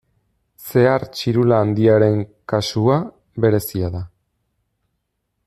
[0.69, 2.17] Zehar txirula handiaren
[2.53, 2.97] kasua,
[3.45, 4.03] berezia da.